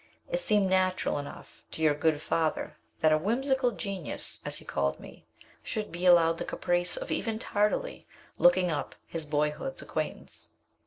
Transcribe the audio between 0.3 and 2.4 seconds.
It seemed natural enough to your good